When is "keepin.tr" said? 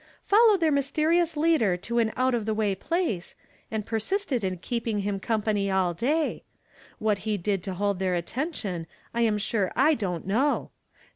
4.57-4.99